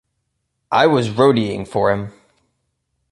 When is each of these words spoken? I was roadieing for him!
I 0.71 0.87
was 0.87 1.09
roadieing 1.11 1.67
for 1.67 1.91
him! 1.91 2.11